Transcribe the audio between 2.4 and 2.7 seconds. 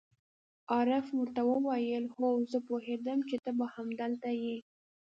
زه